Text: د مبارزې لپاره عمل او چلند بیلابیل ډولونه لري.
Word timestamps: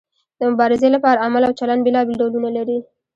د 0.39 0.41
مبارزې 0.51 0.89
لپاره 0.95 1.23
عمل 1.25 1.43
او 1.47 1.57
چلند 1.59 1.81
بیلابیل 1.85 2.17
ډولونه 2.21 2.49
لري. 2.57 2.79